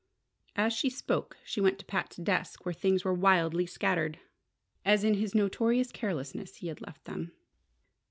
As 0.55 0.73
she 0.73 0.89
spoke 0.89 1.37
she 1.45 1.61
went 1.61 1.77
to 1.77 1.85
Pat's 1.85 2.15
desk, 2.15 2.65
where 2.65 2.73
things 2.73 3.05
were 3.05 3.13
wildly 3.13 3.67
scattered, 3.67 4.17
as 4.83 5.03
in 5.03 5.13
his 5.13 5.35
notorious 5.35 5.91
carelessness 5.91 6.55
he 6.55 6.69
had 6.69 6.81
left 6.81 7.05
them. 7.05 7.33